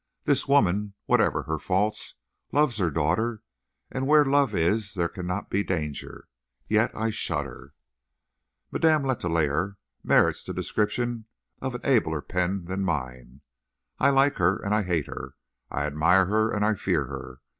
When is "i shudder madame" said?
6.95-9.03